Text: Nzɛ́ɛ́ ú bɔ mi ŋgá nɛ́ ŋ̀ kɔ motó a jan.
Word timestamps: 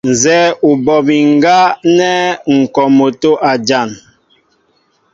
Nzɛ́ɛ́ 0.09 0.55
ú 0.67 0.71
bɔ 0.85 0.95
mi 1.07 1.15
ŋgá 1.33 1.57
nɛ́ 1.97 2.15
ŋ̀ 2.55 2.59
kɔ 2.75 2.83
motó 2.97 3.31
a 3.49 3.51
jan. 3.67 3.89